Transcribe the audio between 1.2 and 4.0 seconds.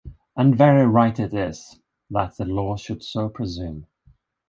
is, that the law should so presume.